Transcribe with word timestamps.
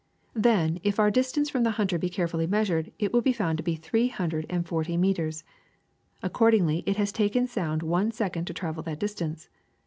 Then, 0.33 0.79
if 0.81 0.99
our 0.99 1.11
distance 1.11 1.47
from 1.51 1.61
the 1.61 1.69
hunter 1.77 1.99
be 1.99 2.09
carefully 2.09 2.47
meas 2.47 2.69
ured, 2.69 2.91
it 2.97 3.13
will 3.13 3.21
be 3.21 3.31
found 3.33 3.57
to 3.59 3.63
be 3.63 3.75
three 3.75 4.07
hundred 4.07 4.47
and 4.49 4.65
forty 4.67 4.97
meters. 4.97 5.43
Accordingly, 6.23 6.81
it 6.87 6.97
has 6.97 7.11
taken 7.11 7.45
sound 7.45 7.83
one 7.83 8.09
second 8.09 8.45
to 8.47 8.53
travel 8.55 8.81
that 8.81 8.97
distance. 8.99 9.47